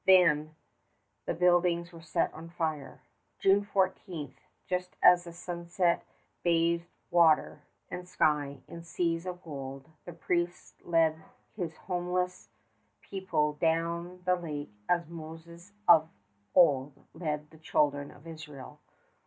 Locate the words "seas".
8.81-9.27